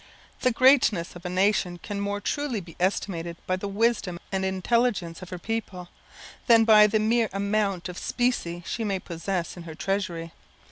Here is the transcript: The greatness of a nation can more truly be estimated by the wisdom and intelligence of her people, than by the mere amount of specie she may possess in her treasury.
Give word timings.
The 0.39 0.51
greatness 0.51 1.15
of 1.15 1.25
a 1.27 1.29
nation 1.29 1.77
can 1.77 1.99
more 1.99 2.19
truly 2.19 2.59
be 2.59 2.75
estimated 2.79 3.37
by 3.45 3.55
the 3.55 3.67
wisdom 3.67 4.19
and 4.31 4.43
intelligence 4.43 5.21
of 5.21 5.29
her 5.29 5.37
people, 5.37 5.89
than 6.47 6.65
by 6.65 6.87
the 6.87 6.97
mere 6.97 7.29
amount 7.31 7.87
of 7.87 7.99
specie 7.99 8.63
she 8.65 8.83
may 8.83 8.97
possess 8.97 9.55
in 9.55 9.61
her 9.61 9.75
treasury. 9.75 10.31